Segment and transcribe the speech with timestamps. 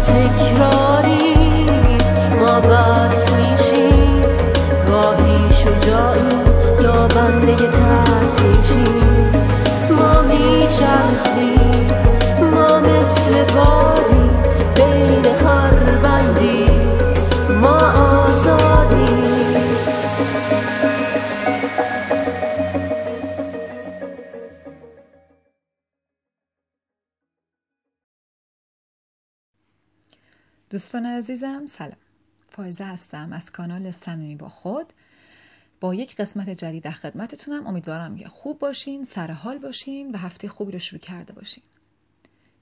[0.00, 1.34] تکراری
[2.40, 4.22] ما بس میشیم.
[4.88, 6.38] گاهی شجاعی
[6.80, 9.32] یا بنده ترس میشیم.
[9.98, 11.67] ما میچرخیم
[30.78, 31.96] دوستان عزیزم سلام.
[32.50, 34.92] فایزه هستم از کانال صمیمی با خود.
[35.80, 37.66] با یک قسمت جدید در خدمتتونم.
[37.66, 41.64] امیدوارم که خوب باشین سر حال باشین و هفته خوبی رو شروع کرده باشین.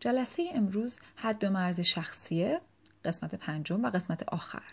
[0.01, 2.61] جلسه امروز حد و مرز شخصیه
[3.05, 4.73] قسمت پنجم و قسمت آخر.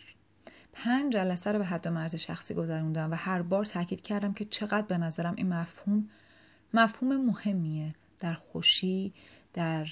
[0.74, 4.46] پنج جلسه رو به حد و مرز شخصی گذروندم و هر بار تاکید کردم که
[4.46, 6.10] چقدر به نظرم این مفهوم
[6.74, 7.96] مفهوم مهمیه.
[8.20, 9.14] در خوشی
[9.54, 9.88] در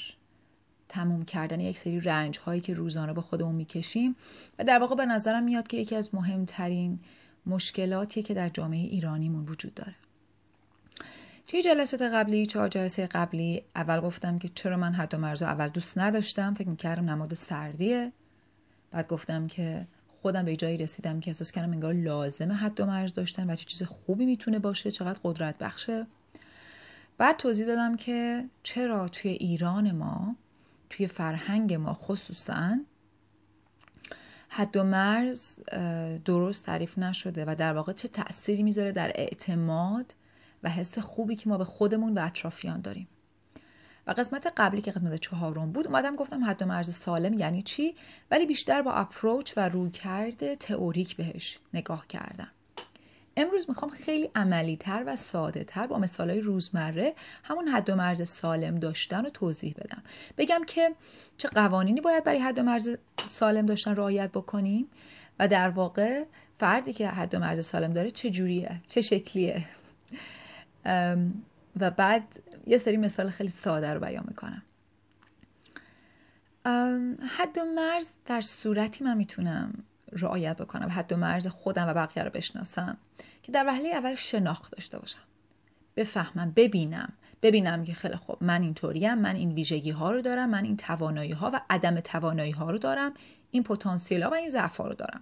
[0.92, 4.16] تموم کردن یک سری رنج هایی که روزانه به خودمون می‌کشیم
[4.60, 7.00] و در واقع به نظرم میاد که یکی از مهمترین
[7.46, 9.96] مشکلاتی که در جامعه ایرانیمون وجود داره.
[11.48, 15.98] توی جلسات قبلی چهار جلسه قبلی اول گفتم که چرا من حد و اول دوست
[15.98, 18.12] نداشتم فکر می‌کردم نماد سردیه.
[18.92, 19.88] بعد گفتم که
[20.22, 23.66] خودم به جایی رسیدم که احساس کردم انگار لازمه حد و مرز داشتن و چه
[23.66, 26.08] چیز خوبی می‌تونه باشه چقدر قدرت بخشه.
[27.18, 30.36] بعد توضیح دادم که چرا توی ایران ما
[30.92, 32.78] توی فرهنگ ما خصوصا
[34.50, 35.60] حد و مرز
[36.26, 40.16] درست تعریف نشده و در واقع چه تأثیری می‌ذاره در اعتماد
[40.64, 43.08] و حس خوبی که ما به خودمون و اطرافیان داریم.
[44.08, 47.96] و قسمت قبلی که قسمت چهارم بود اومدم گفتم حد و مرز سالم یعنی چی؟
[48.32, 52.52] ولی بیشتر با اپروچ و رویکرد تئوریک بهش نگاه کردم.
[53.38, 58.30] امروز می‌خوام خیلی عملی تر و ساده تر با مثالهای روزمره همون حد و مرز
[58.30, 60.04] سالم داشتن رو توضیح بدم.
[60.38, 60.96] بگم که
[61.38, 62.90] چه قوانینی باید برای حد و مرز
[63.30, 64.88] سالم داشتن رعایت بکنیم
[65.40, 66.24] و در واقع
[66.60, 69.66] فردی که حد و مرز سالم داره چه جوریه چه شکلیه.
[71.80, 72.24] و بعد
[72.68, 74.62] یه سری مثال خیلی ساده رو بیان می‌کنم.
[77.38, 82.24] حد و مرز در صورتی من می‌تونم رعایت بکنم حد و مرز خودم و بقیه
[82.24, 82.98] رو بشناسم
[83.44, 85.20] که در وهله اول شناخت داشته باشم.
[85.96, 87.14] بفهمم ببینم.
[87.42, 91.32] ببینم که خیلی خوب من اینطوریم من این ویژگی ها رو دارم من این توانایی
[91.32, 93.14] ها و عدم توانایی ها رو دارم
[93.52, 95.22] این پتانسیل ها و این ضعف ها رو دارم.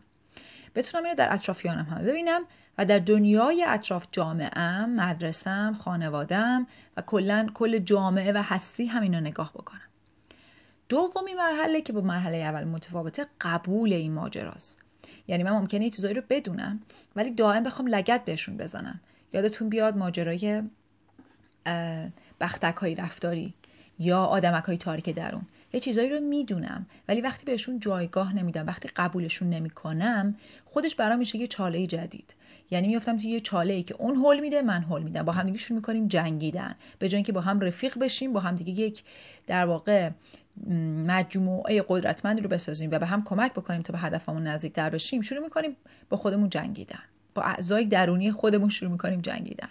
[0.75, 2.41] بتونم اینو در اطرافیانم هم ببینم
[2.77, 6.67] و در دنیای اطراف جامعهم مدرسم خانوادم
[6.97, 9.88] و کلا کل جامعه و هستی هم نگاه بکنم.
[10.89, 14.79] دومی مرحله که با مرحله اول متفاوته قبول این ماجراست.
[15.27, 16.79] یعنی من ممکنه یه چیزایی رو بدونم
[17.15, 18.99] ولی دائم بخوام لگت بهشون بزنم.
[19.33, 20.63] یادتون بیاد ماجرای
[22.41, 23.53] بختک های رفتاری
[23.99, 25.41] یا آدمک های تاریک درون.
[25.73, 30.35] یه چیزایی رو می‌دونم ولی وقتی بهشون جایگاه نمیدم وقتی قبولشون نمی‌کنم
[30.65, 32.35] خودش برام میشه یه چاله جدید.
[32.71, 35.23] یعنی میافتم توی یه چاله ای که اون هول میده من هول میدم.
[35.23, 36.75] با همدیگه شروع می‌کنیم جنگیدن.
[36.99, 39.03] به جای اینکه با هم رفیق بشیم با همدیگه یک
[39.47, 40.09] در واقع
[41.07, 45.21] مجموعه قدرتمندی رو بسازیم و به هم کمک بکنیم تا به هدفمون نزدیک در بشیم
[45.21, 45.77] شروع می‌کنیم
[46.09, 46.99] با خودمون جنگیدن.
[47.35, 49.69] با اعضای درونی خودمون شروع می‌کنیم جنگیدن.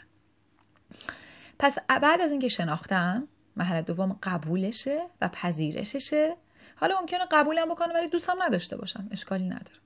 [1.58, 6.36] پس بعد از اینکه شناختم مرحله دوم قبولشه و پذیرششه.
[6.76, 9.08] حالا ممکنه قبولم بکنم ولی دوستم نداشته باشم.
[9.10, 9.78] اشکالی نداره.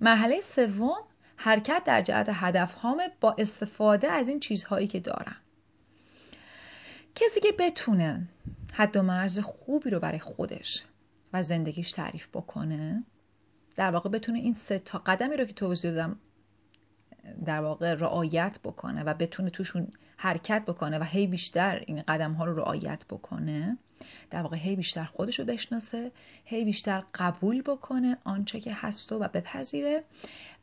[0.00, 0.98] مرحله سوم
[1.36, 5.36] حرکت در جهت هدف هامه با استفاده از این چیزهایی که دارم.
[7.14, 8.28] کسی که بتونه
[8.76, 10.84] حد و مرز خوبی رو برای خودش
[11.32, 13.04] و زندگیش تعریف بکنه.
[13.76, 16.16] در واقع بتونه این سه تا قدمی رو که توضیح دادم
[17.44, 22.44] در واقع رعایت بکنه و بتونه توشون حرکت بکنه و هی بیشتر این قدم ها
[22.44, 23.78] رو رعایت بکنه.
[24.30, 26.12] در واقع هی بیشتر خودش رو بشناسه
[26.44, 30.04] هی بیشتر قبول بکنه آنچه که هست و بپذیره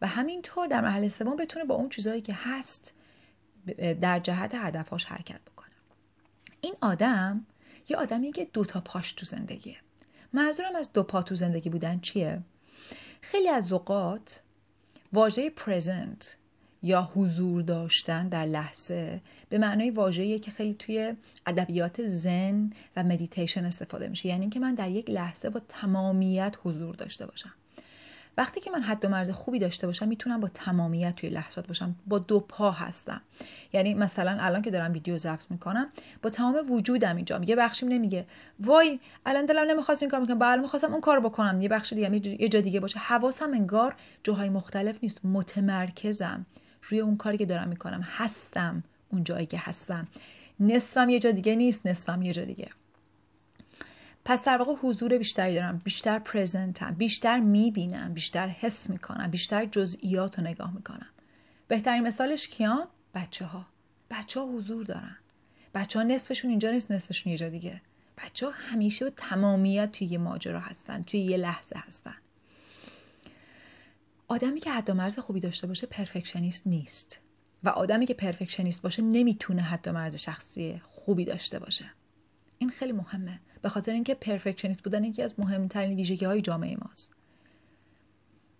[0.01, 2.93] و همینطور در مرحله سوم بتونه با اون چیزهایی که هست
[4.01, 5.73] در جهت هدفهاش حرکت بکنه.
[6.61, 7.45] این آدم
[7.89, 9.77] یه آدمی که دو تا پاش تو زندگیه.
[10.33, 12.41] منظورم از دو پا تو زندگی بودن چیه؟
[13.21, 14.41] خیلی از اوقات
[15.13, 16.25] واژه present
[16.83, 21.13] یا حضور داشتن در لحظه به معنای واژه‌ایه که خیلی توی
[21.45, 24.29] ادبیات زن و مدیتیشن استفاده میشه.
[24.29, 27.53] یعنی اینکه من در یک لحظه با تمامیت حضور داشته باشم.
[28.37, 31.95] وقتی که من حد و مرز خوبی داشته باشم می‌تونم با تمامیت توی لحظات باشم
[32.07, 33.21] با دو پا هستم.
[33.73, 35.89] یعنی مثلا الان که دارم ویدیو ضبط می‌کنم
[36.21, 37.41] با تمام وجودم اینجا.
[37.47, 38.25] یه بخشیم نمیگه.
[38.59, 41.61] وای الان دلم نمی‌خواست این کار می‌کنم الان می‌خواستم اون کار بکنم.
[41.61, 42.99] یه بخش دیگه یه جا دیگه باشه.
[42.99, 45.19] حواسم انگار جاهای مختلف نیست.
[45.25, 46.45] متمرکزم
[46.83, 48.01] روی اون کاری که دارم می‌کنم.
[48.03, 50.07] هستم اون جایی که هستم.
[50.59, 51.87] نصفم یه جا دیگه نیست.
[51.87, 52.69] نصفم یه جا دیگه.
[54.25, 60.39] پس در واقع حضور بیشتری دارم بیشتر پرزنتم بیشتر می‌بینم بیشتر حس می‌کنم بیشتر جزئیات
[60.39, 61.09] رو نگاه می‌کنم.
[61.67, 63.65] بهترین مثالش کیان؟ بچه ها
[64.11, 65.17] بچه ها حضور دارن.
[65.75, 67.81] بچه ها نصفشون اینجا نیست نصفشون یه جا دیگه.
[68.17, 72.15] بچه ها همیشه به تمامیت توی یه ماجرا هستن توی یه لحظه هستن.
[74.27, 77.19] آدمی که حد مرز خوبی داشته باشه پرفکشنیست نیست.
[77.63, 81.85] و آدمی که پرفکشنیست باشه نمی‌تونه حد مرز شخصی خوبی داشته باشه.
[82.63, 83.39] این خیلی مهمه.
[83.61, 87.15] به خاطر اینکه پرفکشنیست بودن یکی از مهمترین ویژگی های جامعه ماست.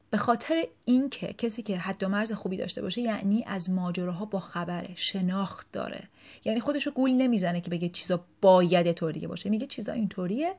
[0.10, 4.40] به خاطر اینکه کسی که حد و مرز خوبی داشته باشه یعنی از ماجراها با
[4.40, 6.10] خبره شناخت داره.
[6.46, 9.50] یعنی خودشو گول نمی‌زنه که بگه چیزا باید طوریه باشه.
[9.50, 10.56] میگه چیزا اینطوریه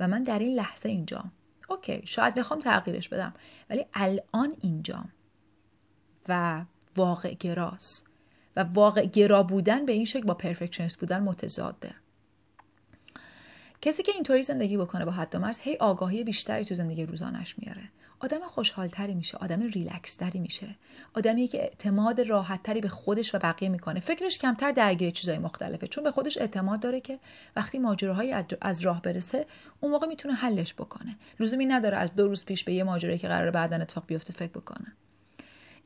[0.00, 1.32] و من در این لحظه اینجام.
[1.68, 3.34] اوکی شاید بخوام تغییرش بدم
[3.70, 5.08] ولی الان اینجام.
[6.28, 6.64] و
[6.96, 8.06] واقع گراست.
[8.56, 11.94] و واقع گرا بودن به این شکل با پرفکشنست بودن متضاده.
[13.82, 17.58] کسی که اینطوری زندگی بکنه با حد و مرز هی آگاهی بیشتری تو زندگی روزانش
[17.58, 17.82] میاره.
[18.20, 20.66] آدم خوشحالتری میشه آدم ریلکستری میشه.
[21.14, 24.00] آدمی که اعتماد راحتتری به خودش و بقیه می‌کنه.
[24.00, 27.18] فکرش کمتر درگیر چیزای مختلفه چون به خودش اعتماد داره که
[27.56, 29.46] وقتی ماجراهایی از راه برسه
[29.80, 31.16] اون موقع می‌تونه حلش بکنه.
[31.40, 34.52] لزومی نداره از دو روز پیش به یه ماجرایی که قرار بعدا اتفاق بیفته فکر
[34.52, 34.92] بکنه.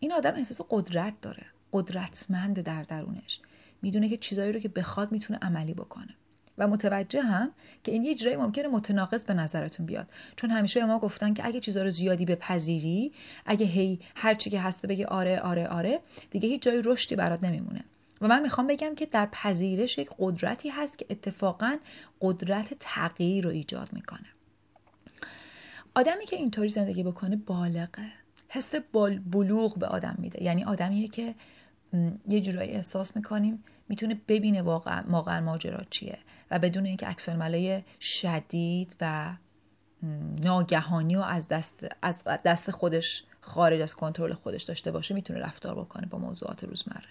[0.00, 1.46] این آدم احساس قدرت داره.
[1.72, 3.40] قدرتمند در درونش.
[3.82, 6.14] می‌دونه که چیزایی رو که بخواد می‌تونه عملی بکنه.
[6.62, 7.52] و متوجه هم
[7.84, 10.06] که این یه جورایی ممکنه متناقض به نظرتون بیاد.
[10.36, 13.12] چون همیشه به ما گفتن که اگه چیزا رو زیادی بپذیری
[13.46, 16.00] اگه هی هر چی که هست بگی آره آره آره
[16.30, 17.84] دیگه هیچ جای رشدی برات نمیمونه.
[18.20, 21.76] و من می‌خوام بگم که در پذیرش یک قدرتی هست که اتفاقا
[22.20, 24.26] قدرت تغییر رو ایجاد می‌کنه.
[25.94, 28.12] آدمی که اینطوری زندگی بکنه بالغه.
[28.48, 28.74] حس
[29.32, 30.42] بلوغ به آدم میده.
[30.42, 31.34] یعنی آدمیه که
[32.28, 36.18] یه جورایی احساس می‌کنیم می‌تونه ببینه واقعا ماجرا چیه.
[36.52, 39.32] و بدون اینکه عکس ملای شدید و
[40.40, 45.74] ناگهانی و از دست, از دست خودش خارج از کنترل خودش داشته باشه می‌تونه رفتار
[45.74, 47.08] بکنه با موضوعات روزمره.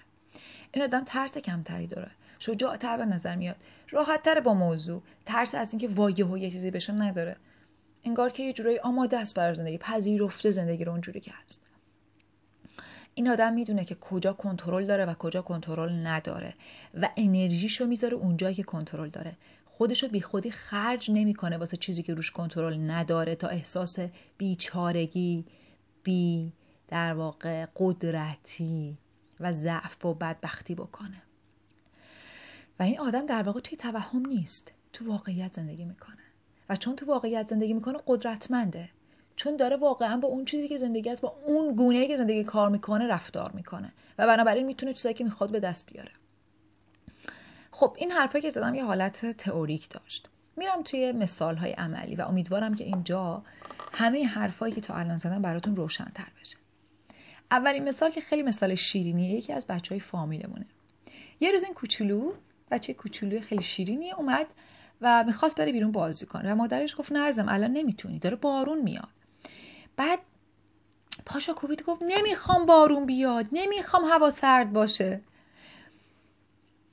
[0.72, 2.12] این آدم ترس کمتری داره.
[2.40, 3.56] شجاعتر به نظر میاد.
[3.90, 5.02] راحتتر با موضوع.
[5.26, 7.36] ترس از اینکه وایه و یه چیزی بشه نداره.
[8.04, 11.62] انگار که یه جورایی آماده است برای زندگی پذیرفته زندگی رو اونجوری که هست.
[13.14, 16.54] این آدم می‌دونه که کجا کنترل داره و کجا کنترل نداره
[17.02, 19.38] و انرژیشو می‌ذاره اونجایی که کنترل داره.
[19.66, 24.00] خودشو بی خودی خرج نمی‌کنه واسه چیزی که روش کنترل نداره تا احساس
[24.38, 25.46] بیچارگی
[26.04, 26.54] بی
[26.88, 28.98] در واقع قدرتی
[29.40, 31.22] و ضعف و بدبختی بکنه.
[32.80, 34.74] و این آدم در واقع توی توهم نیست.
[34.94, 36.18] تو واقعیت زندگی می‌کنه.
[36.70, 38.90] و چون تو واقعیت زندگی می‌کنه قدرتمنده.
[39.42, 42.70] چون داره واقعا با اون چیزی که زندگی است با اون گونه که زندگی کار
[42.70, 43.94] می‌کنه رفتار می‌کنه.
[44.18, 46.12] و بنابراین می‌تونه چیزایی که می‌خواد به دست بیاره.
[47.72, 50.30] خب این حرفایی که زدم یه حالت تئوریک داشت.
[50.58, 53.44] میرم توی مثال های عملی و امیدوارم که اینجا
[53.94, 56.58] همه حرفایی که تا الان زدم براتون روشنتر بشه.
[57.52, 60.66] اولین مثال که خیلی مثال شیرینیه یکی از بچه های فامیلمونه.
[61.40, 62.34] یه روز این کوچولو
[62.72, 64.48] بچه کوچولوی خیلی شیرینیه اومد
[65.02, 68.20] و می‌خواست بره بیرون بازی کنه و مادرش گفت نه ازم الان نمی‌تونی.
[68.20, 69.21] داره بارون میاد.
[69.96, 70.20] بعد
[71.26, 75.22] پاشا کوبید گفت نمی‌خوام بارون بیاد نمی‌خوام هوا سرد باشه.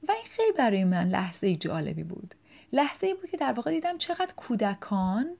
[0.08, 2.34] و این خیلی برای من لحظه جالبی بود.
[2.72, 5.36] لحظه ای بود که در واقع دیدم چقدر کودکان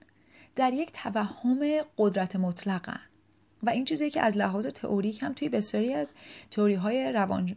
[0.57, 1.61] در یک توهم
[1.99, 3.00] قدرت مطلقن.
[3.62, 6.15] و این چیزی که از لحاظ تئوریک هم توی بسیاری از
[6.50, 7.57] تئوری های روان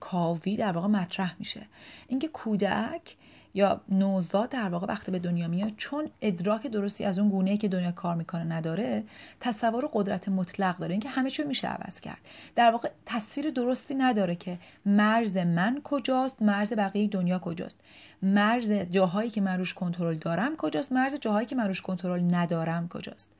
[0.00, 1.66] کاوی در واقع مطرح میشه.
[2.08, 3.16] اینکه کودک
[3.54, 7.68] یا نوزاد در واقع وقتی به دنیا میاد چون ادراک درستی از اون گونه که
[7.68, 9.04] دنیا کار می‌کنه نداره
[9.40, 10.92] تصور قدرت مطلق داره.
[10.92, 12.18] اینکه همه چی میشه عوض کرد.
[12.56, 17.80] در واقع تصویر درستی نداره که مرز من کجاست مرز بقیه دنیا کجاست.
[18.22, 22.88] مرز جاهایی که من روش کنترل دارم کجاست مرز جاهایی که من روش کنترل ندارم
[22.88, 23.32] کجاست.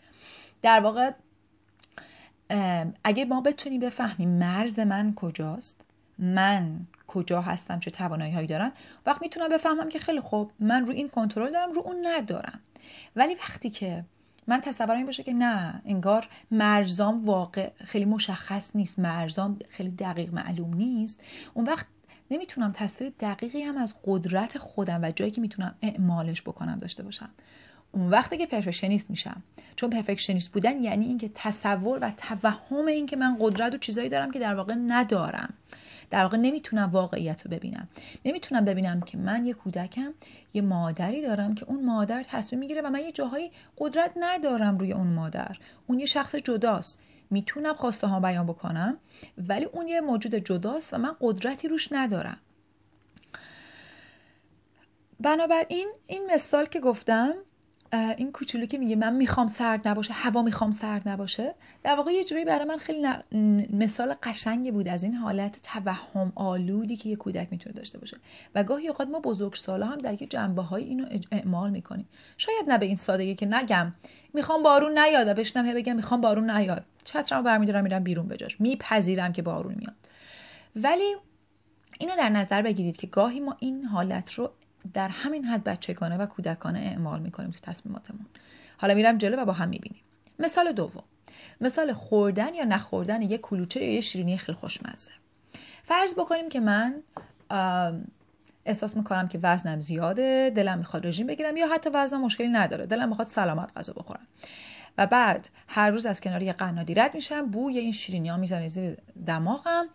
[0.62, 1.10] در واقع
[3.04, 5.84] اگه ما بتونیم بفهمیم مرز من کجاست
[6.18, 8.72] من کجا هستم چه توانایی هایی دارم
[9.06, 12.60] وقت می‌تونم بفهمم که خیلی خوب من رو این کنترل دارم رو اون ندارم.
[13.16, 14.04] ولی وقتی که
[14.46, 20.34] من تصورم این باشه که نه انگار مرزام واقع خیلی مشخص نیست مرزام خیلی دقیق
[20.34, 21.20] معلوم نیست
[21.54, 21.86] اون وقت
[22.30, 27.30] نمی‌تونم تصویر دقیقی هم از قدرت خودم و جایی که می‌تونم اعمالش بکنم داشته باشم.
[27.92, 29.42] اون وقتی که پرفکشنیست میشم.
[29.76, 34.38] چون پرفکشنیست بودن یعنی اینکه تصور و توهم اینکه من قدرت و چیزایی دارم که
[34.38, 35.54] در واقع ندارم.
[36.10, 37.88] در واقع نمی‌تونم واقعیت رو ببینم.
[38.24, 40.14] نمی‌تونم ببینم که من یه کودکم
[40.54, 44.92] یه مادری دارم که اون مادر تصمیم می‌گیره و من یه جاهایی قدرت ندارم روی
[44.92, 45.56] اون مادر.
[45.86, 47.00] اون یه شخص جداست.
[47.30, 48.96] می‌تونم خواسته ها بیان بکنم
[49.48, 52.38] ولی اون یه موجود جداست و من قدرتی روش ندارم.
[55.20, 57.34] بنابراین این مثال که گفتم
[57.92, 61.54] این کوچولو که میگه من می‌خوام سرد نباشه هوا می‌خوام سرد نباشه.
[61.82, 63.06] در واقع یه جوری برای من خیلی
[63.72, 68.16] مثال قشنگی بود از این حالت توهم آلودی که یه کودک می‌تونه داشته باشه.
[68.54, 72.08] و گاهی اوقات ما بزرگ سالا هم در یه جنبه های اینو اعمال می‌کنیم.
[72.36, 73.94] شاید نه به این سادگی که نگم
[74.34, 76.84] می‌خوام بارون نیاد بشنم بگم می‌خوام بارون نیاد.
[77.04, 79.94] چترمو برمیدارم میرم بیرون بجاش میپذیرم که بارون میاد.
[80.76, 81.14] ولی
[82.00, 84.50] اینو در نظر بگیرید که گاهی ما این حالت رو
[84.94, 88.26] در همین حد بچگانه و کودکانه اعمال می‌کنیم تو تصمیماتمون.
[88.76, 90.02] حالا میرم جلو و با هم می‌بینیم.
[90.38, 91.04] مثال دوم.
[91.60, 95.10] مثال خوردن یا نخوردن یک کلوچه یا یه شیرینی خیلی خوشمزه.
[95.84, 96.94] فرض بکنیم که من
[98.64, 102.86] احساس می‌کنم که وزنم زیاده دلم می‌خواد رژیم بگیرم یا حتی وزنم مشکلی نداره.
[102.86, 104.26] دلم می‌خواد سلامت غذا بخورم.
[104.98, 108.68] و بعد هر روز از کنار یه قنادی رد میشم بوی این شیرینی ها می‌زنه
[108.68, 109.86] زیر دماغم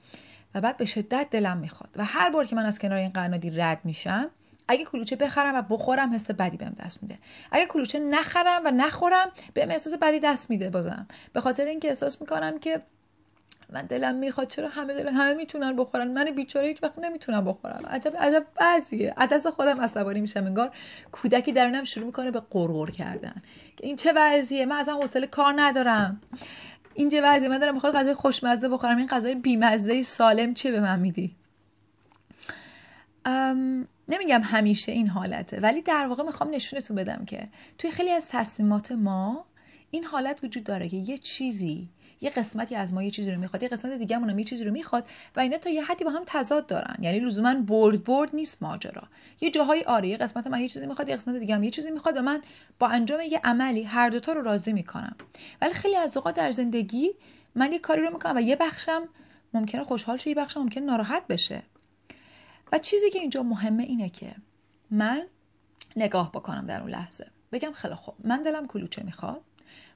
[0.56, 1.90] و بعد به شدت دلم می‌خواد.
[1.96, 4.30] و هر بار که من از کنار این قنادی رد میشم
[4.68, 7.18] اگه کلوچه بخرم و بخورم حس بدی بهم دست میده.
[7.52, 11.08] اگه کلوچه نخرم و نخورم بهم احساس بدی دست میده بازم.
[11.34, 12.82] به خاطر اینکه احساس می‌کنم که
[13.70, 17.86] من دلم می‌خواد چرا همه دل همه می‌تونن بخورن؟ من بیچاره هیچ وقت نمی‌تونم بخورم.
[17.90, 20.72] عجب عجب بعضیه از خودم عصبانی میشم انگار
[21.12, 23.42] کودکی درونم شروع می‌کنه به قرقر کردن.
[23.80, 26.22] این چه وضعیه؟ من اصلا حوصله کار ندارم.
[26.94, 28.98] این چه وضعیه؟ من دارم می‌خوام غذای خوشمزه بخورم.
[28.98, 31.36] این غذای بیمزه سالم چه به من میدی؟
[34.08, 38.92] نمیگم همیشه این حالته ولی در واقع می‌خوام نشونتون بدم که توی خیلی از تصمیمات
[38.92, 39.46] ما
[39.92, 41.90] این حالت وجود داره که یه چیزی
[42.22, 44.72] یه قسمتی از ما یه چیزی رو می‌خواد یه قسمت دیگه هم یه چیزی رو
[44.72, 45.06] می‌خواد
[45.36, 46.96] و اینا تا یه حدی با هم تضاد دارن.
[47.02, 49.04] یعنی لزوما برد برد نیست ماجرا.
[49.42, 51.92] یه جاهای آره یه قسمت من یه چیزی می‌خواد یه قسمت دیگه هم یه چیزی
[51.92, 52.42] می‌خواد و من
[52.80, 55.16] با انجام یه عملی هر دوتا رو راضی می‌کنم.
[55.62, 57.12] ولی خیلی از اوقات در زندگی
[57.56, 59.02] من یه کاری رو می‌کنم و یه بخشم
[59.54, 61.64] ممکنه خوشحال شه یه بخشم ممکنه ناراحت بشه.
[62.74, 64.36] و چیزی که اینجا مهمه اینه که
[64.92, 65.24] من
[65.96, 67.28] نگاه بکنم در اون لحظه.
[67.52, 69.42] بگم خیلی خوب من دلم کلوچه می‌خواد.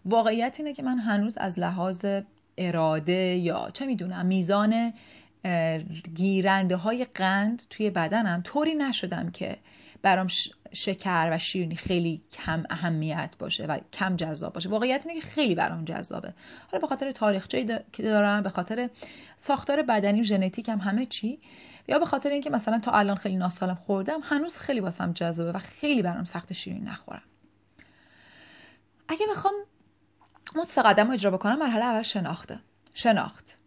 [0.05, 2.05] واقعیت اینه که من هنوز از لحاظ
[2.57, 4.93] اراده یا چه می‌دونم میزان
[6.15, 9.57] گیرنده های قند توی بدنم طوری نشدم که
[10.01, 10.27] برام
[10.73, 14.69] شکر و شیرینی خیلی کم اهمیت باشه و کم جذاب باشه.
[14.69, 16.33] واقعیت اینه که خیلی برام جذابه.
[16.71, 18.89] حالا به خاطر تاریخچه که دارم به خاطر
[19.37, 21.39] ساختار بدنیم ژنتیکم همه چی
[21.87, 25.59] یا به خاطر اینکه مثلا تا الان خیلی ناسالم خوردم هنوز خیلی واسم جذابه و
[25.59, 27.23] خیلی برام سخت شیرین نخورم.
[29.07, 29.53] اگه می‌خوام
[30.55, 32.59] مدس قدم رو اجرا بکنم مرحله اول شناخته.
[32.93, 33.57] شناخت.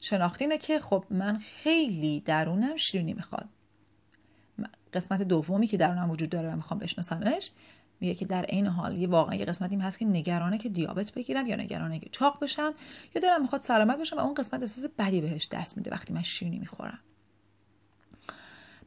[0.00, 3.48] شناخت اینه که خب من خیلی درونم شیرینی می‌خواد.
[4.92, 7.50] قسمت دومی که درونم وجود داره و می‌خوام بشناسمش
[8.00, 11.46] میگه که در این حال یه واقعا یه قسمتی هست که نگرانه که دیابت بگیرم
[11.46, 12.74] یا نگرانه که چاق بشم
[13.14, 16.22] یا دلم می‌خواد سلامت باشم و اون قسمت احساس بدی بهش دست میده وقتی من
[16.22, 16.98] شیرینی می‌خورم.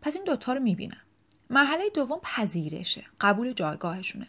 [0.01, 1.01] پس این دوتا رو می‌بینم.
[1.49, 3.03] مرحله دوم پذیرشه.
[3.21, 4.27] قبول جایگاهشونه.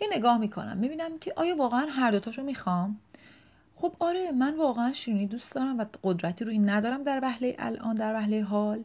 [0.00, 0.76] یه نگاه می‌کنم.
[0.76, 3.00] می‌بینم که آیا واقعا هر دوتاشو می‌خوام؟
[3.74, 8.14] خب آره من واقعا شیرینی دوست دارم و قدرتی روی ندارم در وهله الان در
[8.14, 8.84] وهله حال.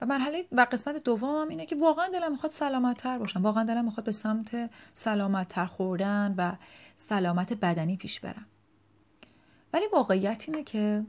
[0.00, 3.42] و مرحله و قسمت دومم اینه که واقعا دلم می‌خواد سلامت تر باشم.
[3.42, 6.52] واقعا دلم می‌خواد به سمت سلامت تر خوردن و
[6.94, 8.46] سلامت بدنی پیش برم.
[9.72, 11.04] ولی واقعیت اینه که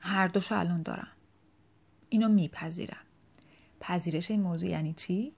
[0.00, 1.08] هر دوشو الان دارم.
[2.08, 3.04] اینو میپذیرم.
[3.80, 5.32] پذیرش این موضوع یعنی چی؟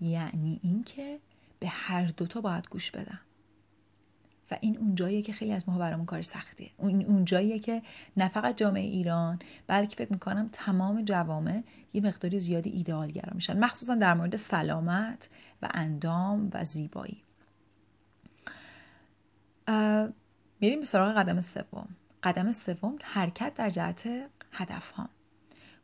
[0.00, 1.20] یعنی اینکه
[1.60, 3.20] به هر دوتا باید گوش بدم.
[4.50, 6.70] و این اونجاییه که خیلی از ما برامون کار سختیه.
[6.76, 7.82] اون اونجاییه که
[8.16, 13.58] نه فقط جامعه ایران بلکه فکر می‌کنم تمام جوامع یه مقداری زیادی ایدئالگرا میشن.
[13.58, 15.28] مخصوصا در مورد سلامت
[15.62, 17.22] و اندام و زیبایی.
[20.60, 21.88] میریم به سراغ قدم سوم.
[22.22, 24.08] قدم سوم حرکت در جهت
[24.52, 25.08] هدف ها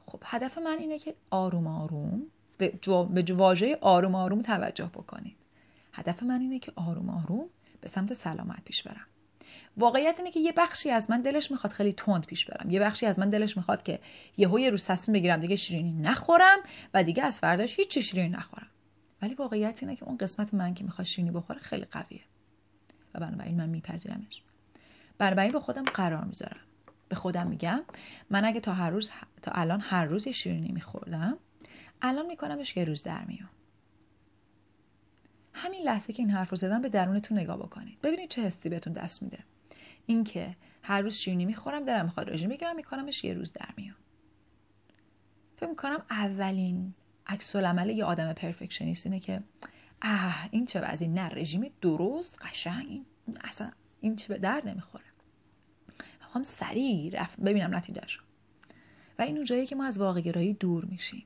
[0.07, 2.23] خب هدف من اینه که آروم آروم
[2.59, 3.05] به, جو...
[3.05, 5.37] به واژه آروم آروم توجه بکنید.
[5.93, 7.47] هدف من اینه که آروم آروم
[7.81, 9.07] به سمت سلامت پیش برم.
[9.77, 12.71] واقعیت اینه که یه بخشی از من دلش می‌خواد خیلی تند پیش برم.
[12.71, 14.01] یه بخشی از من دلش می‌خواد که
[14.37, 16.59] یهو یه روز تصمیم بگیرم دیگه شیرینی نخورم
[16.95, 18.67] و دیگه از فرداش هیچ شیرینی نخورم.
[19.23, 22.21] ولی واقعیت اینه که اون قسمت من که می‌خواد شیرینی بخوره خیلی قویه.
[23.15, 24.43] و بنابراین من میپذیرمش.
[25.19, 26.61] بنابراین به خودم قرار می‌ذارم.
[27.15, 27.83] به خودم میگم.
[28.31, 29.11] من اگه تا هر روز
[29.43, 31.39] تا الان هر روز شیرینی میخوردم
[32.03, 33.49] الان میکنمش یه روز در میون
[35.53, 38.01] همین لحظه که این حرف رو زدم به درونتون نگاه بکنید.
[38.01, 39.39] ببینید چه حسی بهتون دست میده.
[40.07, 43.97] اینکه هر روز شیرینی می‌خورم دلم می‌خواد رژیم بگیرم میکنمش یه روز در میون
[45.57, 46.95] فکر می‌کنم اولین
[47.27, 49.43] عکس العمل یه آدم پرفکشنیست اینه که
[50.03, 55.05] اه این چه وضعی نه رژیم درست قشنگ این اصلا این چه به درد نمی‌خوره.
[56.35, 58.23] می‌خوام سریع رفت ببینم نتیجهشو.
[59.19, 61.25] و این اونجایی که ما از واقع گرایی دور میشیم.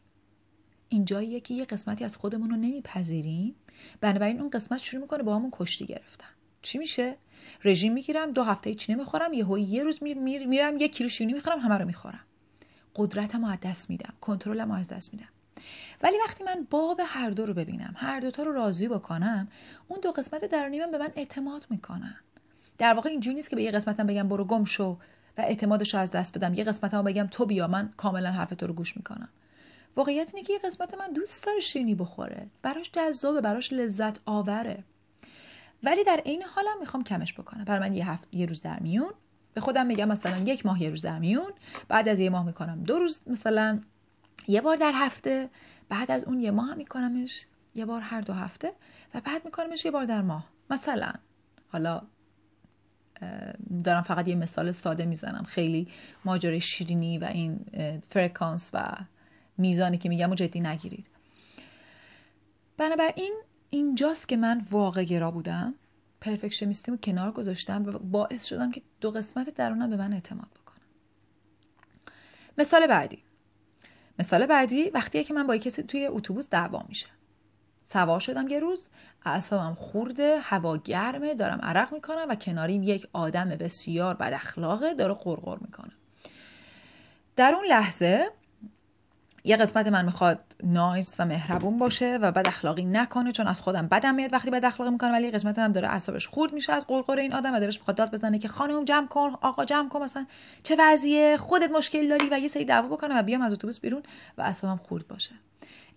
[0.88, 3.54] اینجاییه که یه قسمتی از خودمون رو نمیپذیریم.
[4.00, 6.28] بنابراین اون قسمت شروع می‌کنه با همون کشتی گرفتن.
[6.62, 7.16] چی میشه؟
[7.64, 11.78] رژیم می‌گیرم دو هفته چی نمی‌خورم یه یه روز میرم یه کیلو شیرینی می‌خورم همه
[11.78, 12.24] رو می‌خورم.
[12.96, 15.28] قدرتم از دست میدم کنترلم از دست میدم.
[16.02, 19.48] ولی وقتی من باب هر دو رو ببینم هر دوتا رو راضی بکنم
[19.88, 22.16] اون دو قسمت درونی من به من اعتماد می‌کنن.
[22.78, 24.98] در واقع اینجوری نیست که به یه قسمتم بگم برو گم شو
[25.38, 26.54] و اعتمادش رو از دست بدم.
[26.54, 29.28] یه قسمتم بگم تو بیا من کاملا حرف تو رو گوش می‌کنم.
[29.96, 32.46] واقعیت اینه که یه قسمت من دوست داره شیرینی بخوره.
[32.62, 34.84] براش جذابه براش لذت آوره.
[35.82, 37.64] ولی در عین حالم می‌خوام کمش بکنم.
[37.64, 39.12] برای من یه هفت یه روز در میون.
[39.54, 41.52] به خودم میگم مثلا یک ماه یه روز در میون.
[41.88, 43.80] بعد از یه ماه می‌کنم دو روز مثلا
[44.48, 45.50] یه بار در هفته.
[45.88, 47.46] بعد از اون یه ماه میکنمش.
[47.74, 48.72] یه بار هر دو هفته.
[49.14, 50.48] و بعد میکنمش یه بار در ماه.
[50.70, 51.12] مثلا.
[51.68, 52.02] حالا
[53.84, 55.44] دارم فقط یه مثال ساده می‌زنم.
[55.44, 55.88] خیلی
[56.24, 57.60] ماجرای شیرینی و این
[58.08, 58.96] فرکانس و
[59.58, 61.06] میزانی که میگم و جدی نگیرید.
[62.76, 63.34] بنابراین
[63.70, 65.74] اینجاست که من واقع گرا بودم
[66.20, 70.86] پرفکشنیستیم رو کنار گذاشتم و باعث شدم که دو قسمت درونم به من اعتماد بکنم
[72.58, 73.22] مثال بعدی.
[74.18, 77.06] مثال بعدی وقتیه که من با کسی توی اتوبوس دعوا میشه
[77.92, 78.88] سوار شدم یه روز.
[79.26, 85.14] اعصابم خورده هوا گرمه دارم عرق می‌کنم و کناریم یک آدم بسیار بد اخلاقه داره
[85.14, 85.92] قرقر می‌کنه.
[87.36, 88.30] در اون لحظه
[89.44, 93.88] یه قسمت من می‌خواد نایس و مهربون باشه و بد اخلاقی نکنه چون از خودم
[93.88, 97.18] بدم میاد وقتی بد اخلاقی می‌کنه ولی قسمت هم داره اعصابش خورد میشه از قرقر
[97.18, 100.26] این آدم و دلش می‌خواد داد بزنه که خانم جمع کن آقا جمع کن مثلا
[100.62, 104.02] چه وضعیه؟ خودت مشکل داری و یه سری دعوا بکنه و بیام از اتوبوس بیرون
[104.38, 105.30] و اعصابم خورد باشه.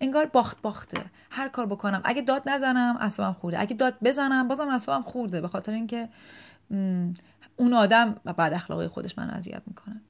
[0.00, 1.04] انگار باخت باخته.
[1.30, 2.00] هر کار بکنم.
[2.04, 3.60] اگه داد نزنم اعصابم خورده.
[3.60, 5.40] اگه داد بزنم بازم اعصابم خورده.
[5.40, 6.08] به خاطر اینکه
[7.56, 10.00] اون آدم بعد اخلاقی خودش من اذیت می‌کنه.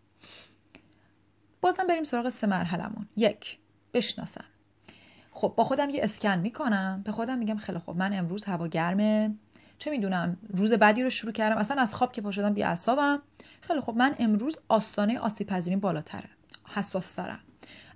[1.60, 3.58] بازم بریم سراغ سه مرحلمون یک
[3.94, 4.44] بشناسم.
[5.30, 7.02] خب با خودم یه اسکن می‌کنم.
[7.04, 7.96] به خودم میگم خیلی خوب.
[7.96, 9.34] من امروز هوا گرمه.
[9.78, 11.56] چه می‌دونم روز بعدی رو شروع کردم.
[11.56, 12.64] اصلا از خواب که پا شدم بی
[13.60, 13.96] خیلی خوب.
[13.96, 16.30] من امروز آستانه آسیب پذیریم بالاتره.
[16.74, 17.40] حساس دارم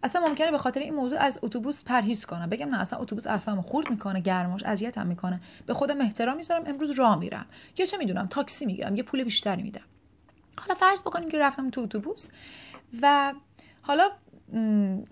[0.03, 3.61] اصلا ممکنه به خاطر این موضوع از اتوبوس پرهیز کنم بگم نه اصلا اتوبوس اصلا
[3.61, 5.41] خورد می‌کنه گرماش اذیتم می‌کنه.
[5.67, 7.47] به خودم احترام می‌ذارم امروز راه میرم.
[7.79, 9.85] یا چه می‌دونم تاکسی می‌گیرم یه پول بیشتری میدم.
[10.61, 12.29] حالا فرض بکنیم که رفتم تو اتوبوس
[13.03, 13.35] و
[13.83, 14.11] حالا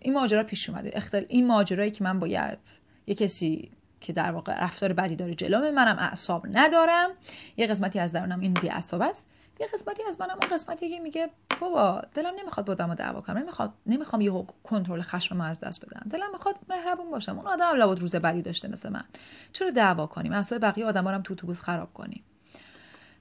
[0.01, 0.91] این ماجرا پیش اومده.
[0.95, 1.25] اختل...
[1.29, 2.59] این ماجرایی که من باید
[3.07, 3.71] یه کسی
[4.01, 7.11] که در واقع رفتار بدی داره جلوم منم اعصاب ندارم.
[7.57, 9.27] یه قسمتی از درونم این بی است.
[9.61, 13.39] یه قسمتی از منم اون قسمتی که میگه بابا دلم نمی‌خواد با و دعوا کنم
[13.39, 17.39] نمی‌خواد نمی‌خوام یه کنترل خشم از دست بدم دلم می‌خواد مهربون باشم.
[17.39, 19.05] اون آدم لابد روز بدی داشته مثل من.
[19.53, 22.25] چرا دعوا کنیم؟ اعصاب بقیه آدما هم تو اتوبوس خراب کنیم.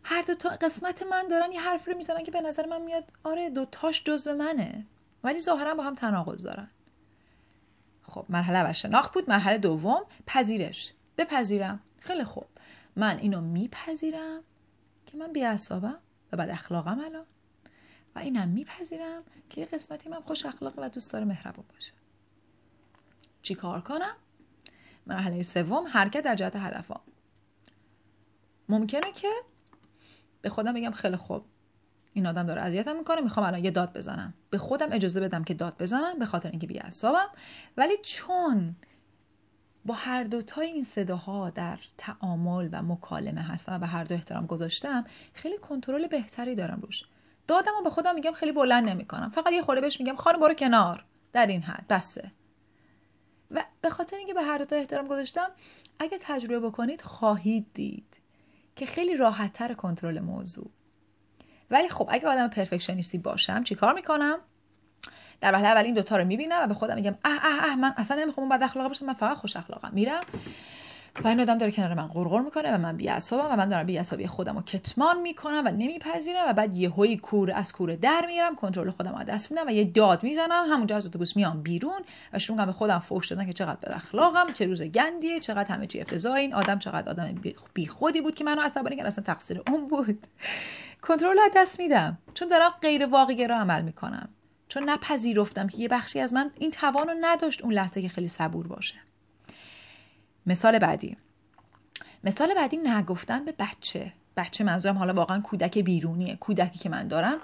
[0.04, 3.04] هر دو تا قسمت من دارن یه حرف رو می‌زنن که به نظر من میاد
[3.24, 4.86] آره دو تاش جزو منه.
[5.24, 6.69] ولی ظاهرا با هم تناقض دارن.
[8.04, 9.30] خب مرحله اول شناخت بود.
[9.30, 10.93] مرحله دوم پذیرش.
[11.17, 11.80] بپذیرم.
[12.00, 12.46] خیلی خوب.
[12.96, 14.43] من اینو میپذیرم
[15.06, 16.00] که من بیعصابم
[16.34, 17.26] و بد اخلاقم الان.
[18.15, 21.93] و اینم میپذیرم که یه قسمتی من خوش اخلاقه و دوست داره مهربون باشه.
[23.41, 24.15] چی کار کنم؟
[25.08, 27.02] مرحله سوم حرکت در جهت هدفم
[28.69, 29.28] ممکنه که
[30.41, 31.46] به خودم بگم خیلی خوب.
[32.13, 34.34] این آدم داره اذیتم می‌کنه می‌خوام الان یه داد بزنم.
[34.50, 37.28] به خودم اجازه بدم که داد بزنم به خاطر اینکه بیعصابم
[37.78, 38.76] ولی چون
[39.86, 44.46] با هر دوتای این صداها در تعامل و مکالمه هستم و به هر دو احترام
[44.46, 47.04] گذاشتم خیلی کنترل بهتری دارم روش.
[47.48, 49.30] دادم و به خودم میگم خیلی بلند نمی‌کنم.
[49.30, 51.06] فقط یه خورده بهش میگم خانم برو کنار.
[51.34, 52.32] در این حد بسه.
[53.52, 55.50] و به خاطر اینکه به هر دوتا احترام گذاشتم
[56.00, 58.19] اگه تجربه بکنید خواهید دید
[58.76, 60.72] که خیلی راحتتر کنترل موضوع.
[61.72, 64.39] ولی خب اگه آدم پرفکشنیستی باشم چیکار می‌کنم؟
[65.44, 67.94] در مرحله اول این دوتا رو می‌بینم و به خودم میگم اه اه اه من
[67.98, 69.90] اصلا نمی‌خوام بد اخلاق باشم من فقط خوش اخلاقم.
[69.94, 70.22] میرم
[71.24, 74.28] و این آدم داره کنار من غرغر می‌کنه و من بیعصابم و من دارم بیعصابی
[74.28, 78.90] خودم رو کتمان می‌کنم و نمیپذیرم و بعد یهویی کور از کوره در میرم کنترل
[78.90, 80.66] خودم رو دست میدم و یه داد می‌زنم.
[80.70, 82.02] همونجا از اتوبوس میام بیرون
[82.34, 85.88] و شروع به خودم فوش دادن که چقدر بد اخلاقم چه روز گندیه چقدر همه
[85.88, 87.42] چی افتضاح این آدم چقدر آدم
[87.74, 90.28] بیخودی بود که منو عصبانی کرد اصلا تقصیر اون بود.
[91.02, 92.18] کنترل از دست میدم.
[92.34, 94.30] چون دارم غیر واقعی رو عمل می‌کنم.
[94.74, 98.28] چون نپذیرفتم که یه بخشی از من این توان رو نداشت اون لحظه که خیلی
[98.28, 98.96] صبور باشه.
[100.46, 101.18] مثال بعدی.
[102.24, 104.14] مثال بعدی نگفتن به بچه.
[104.38, 106.36] بچه منظورم حالا واقعا کودک بیرونیه.
[106.36, 107.38] کودکی که من دارم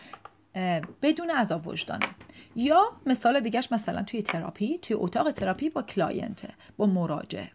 [1.01, 2.07] بدون عذاب وجدانه.
[2.55, 7.45] یا مثال دیگهش مثلا توی تراپی توی اتاق تراپی با client ه با مراجع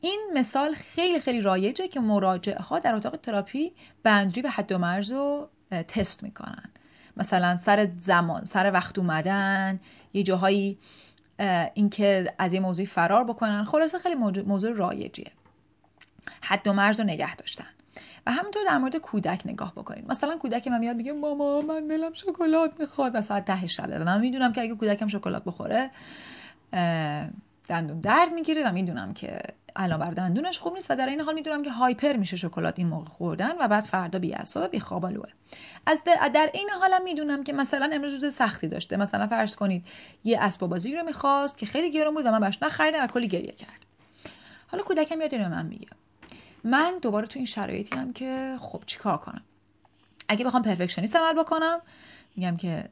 [0.00, 4.78] این مثال خیلی خیلی رایجه که مراجعه ها در اتاق therapy boundary و حد و
[4.78, 6.70] مرز رو تست می‌کنن.
[7.16, 9.80] مثلا سر زمان سر وقت اومدن
[10.12, 10.78] یه جاهایی
[11.74, 13.64] اینکه از یه موضوعی فرار بکنن.
[13.64, 15.30] خلاصه خیلی موضوع رایجیه.
[16.42, 17.66] حد و مرز رو نگه داشتن.
[18.26, 20.10] و همینطور در مورد کودک نگاه بکنید.
[20.10, 23.14] مثلا کودک من میاد میگه ماما من دلم شکلات می‌خواد.
[23.14, 23.98] و ساعت ده شبه.
[23.98, 25.90] و من می‌دونم که اگه کودکم شکلات بخوره
[27.68, 29.38] دندون درد می‌گیره و می‌دونم که
[29.76, 32.88] الان بر دندونش خوب نیست و در این حال می‌دونم که هایپر میشه شکلات این
[32.88, 35.28] موقع خوردن و بعد فردا بی اعصاب بی خوابالوه
[35.86, 36.00] از
[36.34, 38.96] در این حالم می‌دونم که مثلا امروز روز سختی داشته.
[38.96, 39.84] مثلا فرض کنید
[40.24, 43.28] یه اسباب بازی رو می‌خواست که خیلی گرون بود و من باش نخریدم و کلی
[43.28, 43.86] گریه کرد.
[44.66, 45.88] حالا کودکم میاد اینو من میگه.
[46.64, 49.42] من دوباره تو این شرایطی هم که خب چیکار کنم؟
[50.28, 51.80] اگه بخوام پرفکشنیست عمل بکنم
[52.36, 52.88] میگم که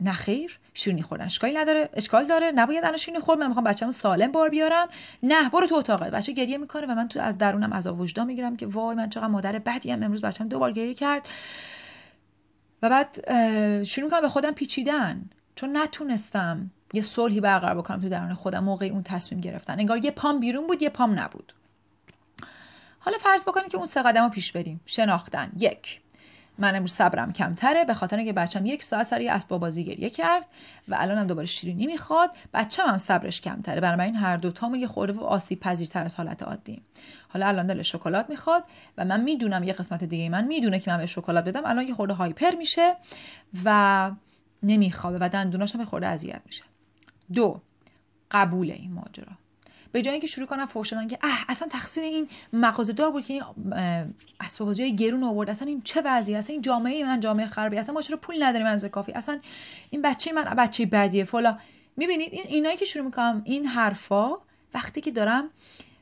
[0.00, 2.52] نخیر شیرینی خوردن اشکالی نداره اشکال داره.
[2.52, 4.88] نباید الان شیرینی خورد من می‌خوام بچه‌مو سالم بار بیارم.
[5.22, 8.56] نه برو تو اتاقت بچه گریه می‌کنه و من تو از درونم از وجدان می‌گیرم
[8.56, 10.02] که وای من چقدر مادر بدی ام.
[10.02, 11.28] امروز بچه‌م دو بار گریه کرد.
[12.82, 13.32] و بعد
[13.82, 15.30] شروع کنم به خودم پیچیدن.
[15.54, 19.78] چون نتونستم یه صلحی برقرار بکنم تو درون خودم موقع اون تصمیم گرفتن.
[19.78, 21.52] انگار یه پام بیرون بود یه پام نبود.
[22.98, 24.80] حالا فرض بکنید که اون سه قدم پیش بریم.
[24.86, 25.52] شناختن.
[25.58, 26.00] یک.
[26.58, 27.84] من امروز صبرم کمتره.
[27.84, 30.46] به خاطر اینکه بچم یک ساعت سر یه اسباب بازی گریه کرد
[30.88, 32.30] و الانم دوباره شیرینی می‌خواد.
[32.54, 33.80] بچم هم صبرش کمتره.
[33.80, 36.82] بنابراین هر دو تامون یه خورده و آسیب پذیرتر از حالت عادی.
[37.28, 38.64] حالا الان دل شکلات می‌خواد
[38.98, 41.62] و من می‌دونم یه قسمت دیگه من می‌دونه که من به شکلات بدم.
[41.66, 42.96] الان یه خورده هایپر میشه
[43.64, 44.10] و
[44.62, 46.64] نمیخوابه و دندوناش هم خورده اذیت میشه.
[47.34, 47.60] دو
[48.30, 49.32] قبول این ماجرا.
[49.92, 53.24] به جای اینکه شروع کنن فوش دادن که اه اصلا تقصیر این مغازه دار بود
[53.24, 53.42] که این
[54.40, 55.50] اسباب های گرون آورد.
[55.50, 57.78] اصلا این چه وضعی اصلا این جامعه من جامعه خرابی.
[57.78, 59.40] اصلا ما چرا پول نداریم از کافی؟ اصلا
[59.90, 61.24] این بچه من بچه بدیه.
[61.24, 61.58] فلا
[61.96, 64.30] می‌بینید این اینایی که شروع می‌کنم این حرفا
[64.74, 65.50] وقتی که دارم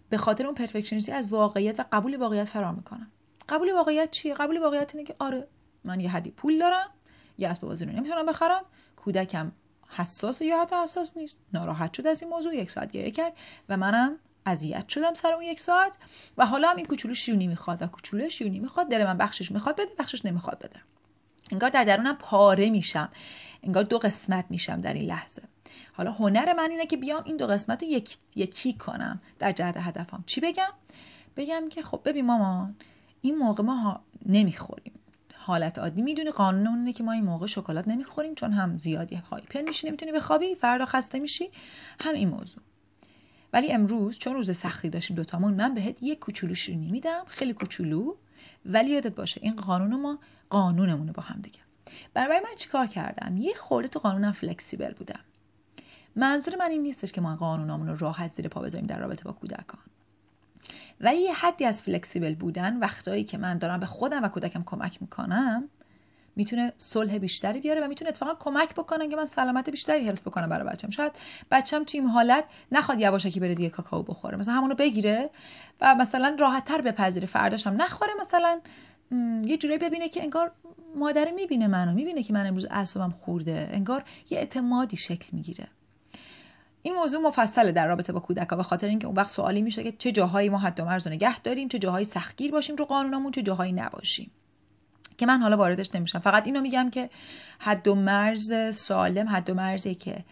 [0.09, 3.11] به خاطر اون پرفکشنیستی از واقعیت و قبول واقعیت فرار می‌کنم.
[3.49, 5.49] قبول واقعیت چیه؟ قبول واقعیت اینه که آره
[5.85, 6.87] من یه حدی پول دارم
[7.39, 8.63] یه اسباب بازی رو نمی‌تونم بخرم
[8.97, 9.53] کودکم
[9.97, 11.41] حساس یا حتی حساس نیست.
[11.53, 12.57] ناراحت شد از این موضوع.
[12.57, 13.33] یک ساعت گریه کرد
[13.69, 15.97] و منم اذیت شدم سر اون یک ساعت.
[16.39, 19.77] و حالا هم این کوچولو شیرینی می‌خواد و کوچولو شیرینی می‌خواد دل من بخشش می‌خواد
[19.77, 20.81] بده بخشش نمی‌خواد بده.
[21.53, 23.09] انگار در درونم پاره میشم.
[23.63, 25.43] انگار دو قسمت میشم در این لحظه.
[25.93, 29.77] حالا هنر من اینه که بیام این دو قسمت رو یک، یکی کنم در جهت
[29.77, 30.25] هدفم.
[30.27, 30.73] چی بگم؟
[31.37, 32.77] بگم که خب ببین مامان
[33.21, 34.94] این موقع ما نمی‌خوریم.
[35.47, 36.03] حالت عادی.
[36.03, 40.13] می‌دونی قانون اونه که ما این موقع شکلات نمی‌خوریم چون هم زیادی هایپر میشی نمی‌تونی
[40.13, 41.51] بخوابی فردا خسته میشی.
[42.01, 42.63] هم این موضوع.
[43.53, 47.25] ولی امروز چون روز سختی داشتیم دوتامون من بهت یک کوچولو شیرینی میدم.
[47.27, 48.15] خیلی کوچولو
[48.67, 50.19] ولی یادت باشه این قانون ما
[50.51, 51.61] قانونمونه با هم دیگه.
[52.15, 55.21] برای من چیکار کردم؟ یه خورده تو قانونم فلکسیبل بودم.
[56.17, 59.33] منظور من این نیستش که ما قانونامون رو راحت زیر پا بذاریم در رابطه با
[59.33, 59.81] کودکان.
[61.01, 65.03] ولی یه حدی از فلکسیبل بودن وقتایی که من دارم به خودم و کودکم کمک
[65.03, 65.69] می‌کنم
[66.37, 70.49] می‌تونه صلح بیشتری بیاره و می‌تونه اتفاقا کمک بکنه که من سلامت بیشتری حفظ بکنم
[70.49, 71.13] برای بچم شاید
[71.51, 74.39] بچم توی این حالت نخواد یواشکی بره دیگه کاکائو بخوره.
[74.39, 75.31] مثلا همونو بگیره
[75.81, 78.61] و مثلا راحت تر بپذیره فرداشم نخوره مثلا
[79.45, 80.53] یه جوری ببینه که انگار
[80.97, 85.69] مادر می‌بینه منو می‌بینه که من امروز اعصابم خورده انگار یه اعتمادی شکل می‌گیره.
[86.87, 89.93] این موضوع مفصله در رابطه با کودک به خاطر اینکه اون وقت سوالی میشه که
[89.93, 93.43] چه جاهایی ما حد و مرز نگه داریم چه جاهایی سختگیر باشیم رو قانونمون چه
[93.43, 94.31] جاهایی نباشیم.
[95.19, 96.19] که من حالا واردش نمیشم.
[96.19, 97.11] فقط اینو میگم که
[97.59, 100.25] حد و مرز سالم حد و مرزی که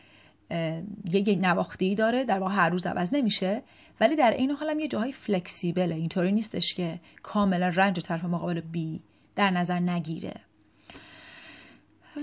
[1.12, 3.62] یه نواختی داره در واقع هر روز عوض نمیشه.
[4.00, 5.94] ولی در این حالم یه جاهای فلکسیبله.
[5.94, 9.00] اینطوری نیستش که کاملا رنج طرف مقابل بی
[9.36, 10.34] در نظر نگیره.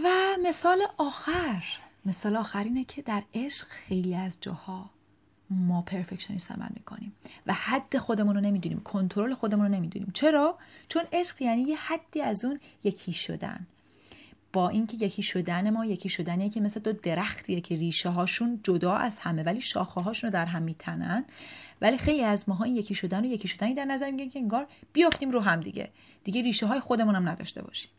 [0.03, 0.07] و
[0.43, 1.63] مثال آخر.
[2.05, 4.89] مثال آخر اینه که در عشق خیلی از جاها
[5.49, 7.13] ما پرفکشنیست عمل می‌کنیم
[7.47, 10.11] و حد خودمون رو نمی‌دونیم کنترل خودمون رو نمی‌دونیم.
[10.13, 10.57] چرا؟
[10.89, 13.67] چون عشق یعنی یه حدی از اون یکی شدن.
[14.53, 18.93] با اینکه یکی شدن ما یکی شدنیه که مثل دو درختیه که ریشه هاشون جدا
[18.93, 21.25] از همه ولی شاخه هاشون رو در هم میتنن.
[21.81, 24.67] ولی خیلی از ماها این یکی شدن و یکی شدنی در نظر می‌گیرن که انگار
[24.93, 25.89] بیافتیم رو هم دیگه.
[26.23, 27.91] دیگه ریشه های خودمون هم نداشته باشیم.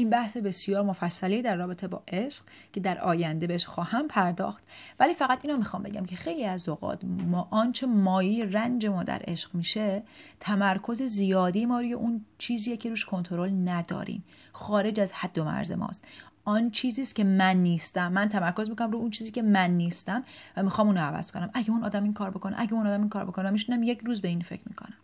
[0.00, 4.64] این بحث بسیار مفصلی در رابطه با عشق که در آینده بهش خواهم پرداخت.
[5.00, 9.22] ولی فقط اینو می‌خوام بگم که خیلی از اوقات ما آنچه مایی رنج ما در
[9.24, 10.02] عشق میشه
[10.40, 14.24] تمرکز زیادی ما روی اون چیزیه که روش کنترل نداریم.
[14.52, 16.04] خارج از حد و مرز ماست.
[16.44, 18.12] آن چیزی است که من نیستم.
[18.12, 20.24] من تمرکز می‌کنم رو اون چیزی که من نیستم
[20.56, 21.50] و می‌خوام اونو عوض کنم.
[21.54, 24.20] اگه اون آدم این کار بکنه اگه اون آدم این کار بکنه میشونم یک روز
[24.20, 24.94] به این فکر می‌کنم.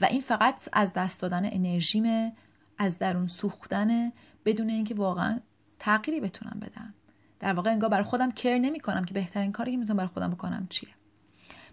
[0.00, 2.32] و این فقط از دست دادن انرژیمه.
[2.78, 4.12] از درون سوختن
[4.44, 5.40] بدون اینکه واقعا
[5.78, 6.94] تغییری بتونم بدم.
[7.40, 10.30] در واقع انگار برای خودم کر نمی کنم که بهترین کاری که می‌تونم برای خودم
[10.30, 10.90] بکنم چیه.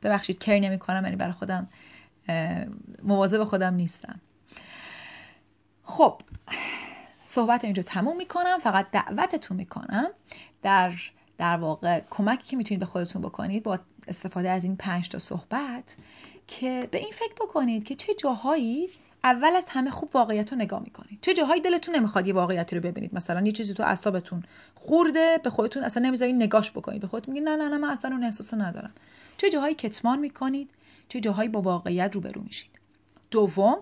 [0.03, 1.69] ببخشید کر نمی کنم یعنی برای خودم
[3.03, 4.21] مواظب خودم نیستم.
[5.83, 6.21] خب
[7.23, 10.09] صحبت اینجا تموم می‌کنم فقط دعوتتون می‌کنم.
[10.61, 10.93] در
[11.37, 15.95] در واقع کمکی که می‌تونید به خودتون بکنید با استفاده از این پنج تا صحبت
[16.47, 18.89] که به این فکر بکنید که چه جاهایی
[19.23, 22.81] اول از همه خوب واقعیت رو نگاه می‌کنید چه جاهایی دلتون نمی‌خواد یه واقعیتی رو
[22.81, 23.15] ببینید.
[23.15, 27.01] مثلا یه چیزی تو اعصابتون خورده به خودتون اصلا نمی‌ذارید نگاش بکنید.
[27.01, 28.93] به خودتون میگید نه نه نه من اصلا اون احساس ندارم.
[29.37, 30.69] چه جاهایی کتمان می‌کنید
[31.09, 32.71] چه جاهایی با واقعیت روبرو میشید.
[33.31, 33.77] دوم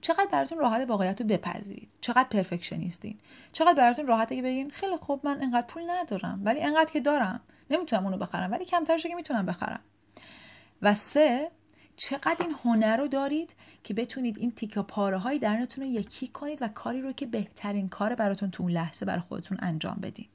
[0.00, 1.88] چقدر براتون راحت واقعیت رو بپذیرید.
[2.00, 3.18] چقدر پرفکشنیستین.
[3.52, 7.40] چقدر براتون راحته که بگین خیلی خوب من انقدر پول ندارم ولی انقدر که دارم.
[7.70, 9.80] نمی‌تونم اونو بخرم ولی کمترش که می‌تونم بخرم.
[10.82, 11.50] و سه
[12.08, 16.62] چقدر این هنر رو دارید که بتونید این تیکا پاره های درونتون رو یکی کنید
[16.62, 20.26] و کاری رو که بهترین کار براتون تو اون لحظه برای خودتون انجام بدین.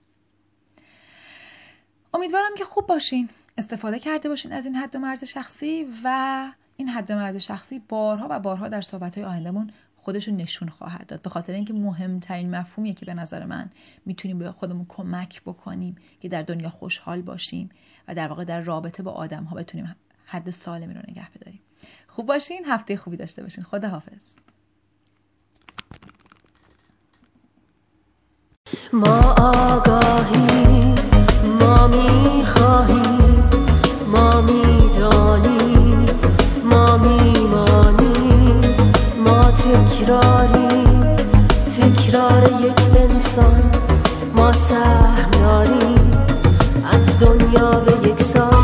[2.13, 3.30] امیدوارم که خوب باشین.
[3.58, 7.80] استفاده کرده باشین از این حد و مرز شخصی و این حد و مرز شخصی
[7.80, 11.21] بارها و بارها در صحبت های آیندهمون خودشون نشون خواهد داد.
[11.21, 13.69] به خاطر اینکه مهمترین مفهومیه که به نظر من
[14.06, 17.69] می‌تونیم به خودمون کمک بکنیم که در دنیا خوشحال باشیم
[18.08, 19.95] و در واقع در رابطه با آدم ها بتونیم
[20.28, 21.60] حد سالمی رو نگه بداریم.
[22.08, 23.63] خوب باشین هفته خوبی داشته باشین.
[23.63, 24.34] خدا حافظ
[28.94, 30.96] ما آگاهی
[31.60, 33.50] ما می‌خواهیم
[34.08, 36.06] ما می‌دانیم
[36.63, 38.62] ما میمانیم
[39.26, 40.84] ما تکراری
[41.78, 43.72] تکرار یک انسان
[44.36, 46.12] ما سهم داریم
[46.86, 48.57] از دنیا به یک سال